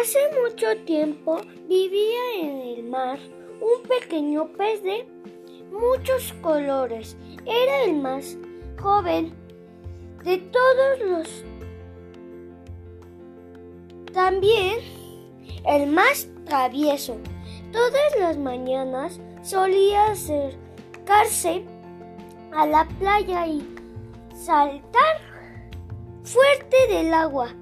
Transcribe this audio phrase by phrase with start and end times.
[0.00, 3.18] Hace mucho tiempo vivía en el mar
[3.60, 5.08] un pequeño pez de
[5.72, 7.16] muchos colores.
[7.44, 8.36] Era el más
[8.80, 9.34] joven
[10.22, 11.44] de todos los...
[14.12, 14.78] También
[15.66, 17.16] el más travieso.
[17.72, 21.64] Todas las mañanas solía acercarse
[22.52, 23.66] a la playa y
[24.32, 25.16] saltar
[26.22, 27.52] fuerte del agua.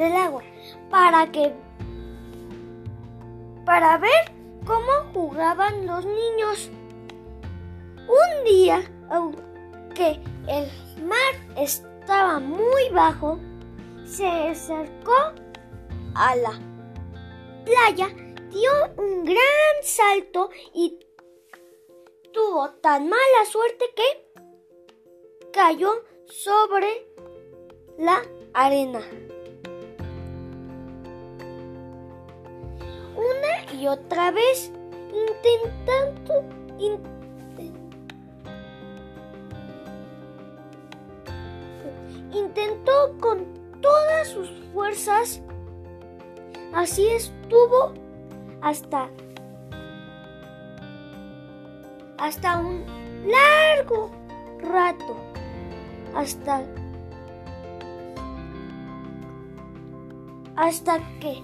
[0.00, 0.42] Del agua
[0.88, 1.52] para que
[3.66, 4.32] para ver
[4.66, 6.70] cómo jugaban los niños.
[8.08, 10.18] Un día, aunque
[10.48, 10.70] el
[11.04, 13.38] mar estaba muy bajo,
[14.06, 15.34] se acercó
[16.14, 16.58] a la
[17.66, 18.08] playa,
[18.48, 20.98] dio un gran salto y
[22.32, 25.92] tuvo tan mala suerte que cayó
[26.24, 27.06] sobre
[27.98, 28.22] la
[28.54, 29.02] arena.
[33.80, 34.70] Y otra vez
[35.08, 36.44] intentando
[42.30, 43.46] intentó con
[43.80, 45.40] todas sus fuerzas.
[46.74, 47.94] Así estuvo
[48.60, 49.08] hasta
[52.18, 52.84] hasta un
[53.26, 54.10] largo
[54.60, 55.16] rato,
[56.14, 56.62] hasta
[60.54, 61.42] hasta que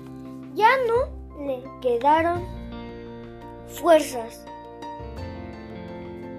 [0.55, 2.43] ya no le quedaron
[3.69, 4.45] fuerzas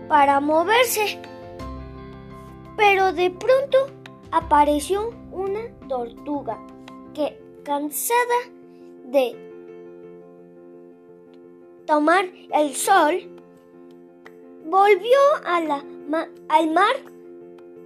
[0.08, 1.20] para moverse.
[2.76, 3.88] Pero de pronto
[4.31, 6.58] apareció una tortuga
[7.14, 8.40] que, cansada
[9.06, 9.36] de
[11.86, 13.30] tomar el sol,
[14.66, 15.68] volvió al
[16.72, 16.95] mar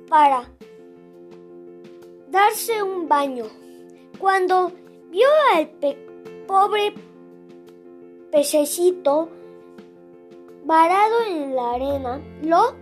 [0.09, 0.49] para
[2.29, 3.45] darse un baño.
[4.19, 4.71] Cuando
[5.09, 5.69] vio al
[6.51, 6.93] pobre
[8.29, 9.29] pececito
[10.65, 12.75] varado en la arena, lo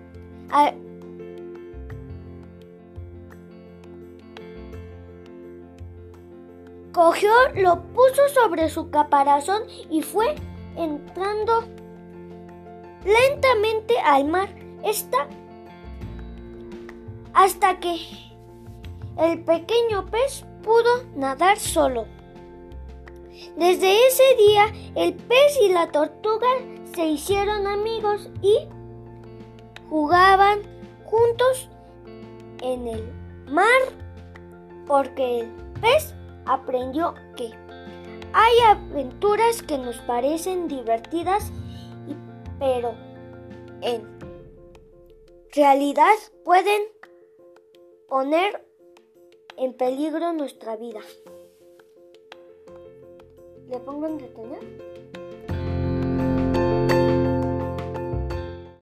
[6.92, 10.34] cogió, lo puso sobre su caparazón y fue
[10.76, 11.64] entrando
[13.06, 14.50] lentamente al mar
[14.84, 15.28] esta,
[17.36, 18.00] hasta que
[19.20, 22.08] el pequeño pez pudo nadar solo.
[23.56, 26.48] Desde ese día el pez y la tortuga
[26.94, 28.68] se hicieron amigos y
[29.90, 30.62] jugaban
[31.06, 31.70] juntos
[32.62, 33.04] en el
[33.48, 33.82] mar
[34.88, 35.48] porque el
[35.82, 36.14] pez
[36.46, 37.52] aprendió que
[38.34, 41.52] hay aventuras que nos parecen divertidas
[42.60, 42.94] pero
[43.82, 44.20] en
[45.54, 46.84] realidad pueden
[48.08, 48.66] poner
[49.58, 51.00] en peligro nuestra vida.
[53.70, 55.29] 내방금 될 때는?